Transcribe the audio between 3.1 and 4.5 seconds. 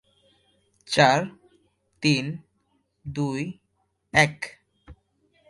দুই, এক!